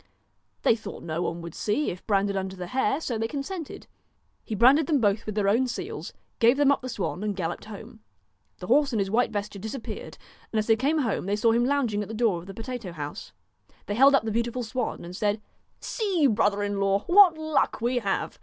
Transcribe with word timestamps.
They 0.63 0.75
thought 0.75 1.03
no 1.03 1.21
one 1.21 1.43
would 1.43 1.53
see 1.53 1.91
if 1.91 2.07
branded 2.07 2.35
under 2.35 2.55
the 2.55 2.65
hair, 2.65 2.99
so 2.99 3.19
they 3.19 3.27
consented. 3.27 3.85
He 4.43 4.55
branded 4.55 4.87
them 4.87 4.99
both 4.99 5.27
with 5.27 5.35
their 5.35 5.47
own 5.47 5.67
seals, 5.67 6.11
gave 6.39 6.57
them 6.57 6.71
up 6.71 6.81
the 6.81 6.89
swan 6.89 7.21
and 7.23 7.35
galloped 7.35 7.65
home. 7.65 7.99
The 8.57 8.65
horse 8.65 8.91
and 8.93 8.99
his 8.99 9.11
white 9.11 9.29
vesture 9.29 9.59
disappeared, 9.59 10.17
and 10.51 10.57
as 10.57 10.65
they 10.65 10.75
came 10.75 10.97
home 10.97 11.27
they 11.27 11.35
saw 11.35 11.51
him 11.51 11.65
lounging 11.65 12.01
at 12.01 12.07
the 12.07 12.15
door 12.15 12.39
of 12.39 12.47
the 12.47 12.53
potato 12.55 12.91
house. 12.93 13.31
They 13.85 13.93
held 13.93 14.15
up 14.15 14.23
the 14.23 14.31
beautiful 14.31 14.63
swan, 14.63 15.05
and 15.05 15.15
said:' 15.15 15.39
See, 15.81 16.25
brother 16.25 16.63
in 16.63 16.79
law, 16.79 17.01
what 17.05 17.37
luck 17.37 17.79
we 17.79 17.99
have. 17.99 18.39